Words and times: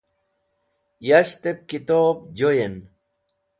Yashtep 1.09 1.59
Kitob 1.69 2.17
Joyen 2.37 2.75